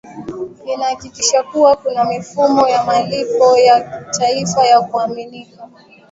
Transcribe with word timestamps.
inahakikisha 0.65 1.43
kuwa 1.43 1.75
kuna 1.75 2.03
mifumo 2.03 2.67
ya 2.67 2.83
malipo 2.83 3.57
ya 3.57 4.01
taifa 4.11 4.65
ya 4.65 4.81
kuaminika 4.81 5.69